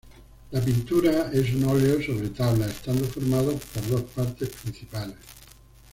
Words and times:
La 0.49 0.59
pintura 0.59 1.29
es 1.31 1.53
un 1.53 1.63
óleo 1.65 2.01
sobre 2.01 2.29
tabla 2.29 2.65
estando 2.65 3.05
formado 3.05 3.53
por 3.55 3.87
dos 3.87 4.01
partes 4.15 4.49
principales. 4.49 5.13